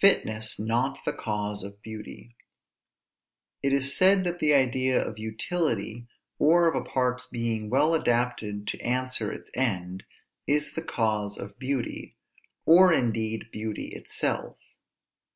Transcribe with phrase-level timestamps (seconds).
[0.00, 2.34] FITNESS NOT THE CAUSE OF BEAUTY.
[3.62, 8.66] It is said that the idea of utility, or of a part's being well adapted
[8.66, 10.02] to answer its end,
[10.48, 12.16] is the cause of beauty,
[12.66, 14.56] or indeed beauty itself.